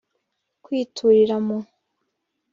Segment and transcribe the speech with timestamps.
[0.63, 1.57] kwiturira mu